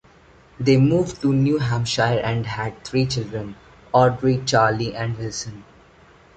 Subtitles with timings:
[0.59, 3.55] They moved to New Hampshire and had three children,
[3.93, 5.63] Audrey, Charlie, and Wilson.